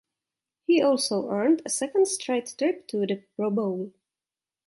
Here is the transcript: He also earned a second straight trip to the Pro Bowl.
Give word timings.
He 0.65 0.81
also 0.81 1.29
earned 1.29 1.61
a 1.63 1.69
second 1.69 2.07
straight 2.07 2.55
trip 2.57 2.87
to 2.87 3.05
the 3.05 3.23
Pro 3.35 3.51
Bowl. 3.51 3.93